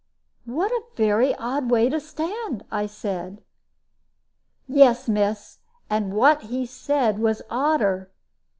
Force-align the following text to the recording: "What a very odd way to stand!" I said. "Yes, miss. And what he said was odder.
"What 0.47 0.71
a 0.71 0.81
very 0.95 1.35
odd 1.35 1.69
way 1.69 1.87
to 1.87 1.99
stand!" 1.99 2.65
I 2.71 2.87
said. 2.87 3.43
"Yes, 4.67 5.07
miss. 5.07 5.59
And 5.91 6.15
what 6.15 6.41
he 6.45 6.65
said 6.65 7.19
was 7.19 7.43
odder. 7.51 8.09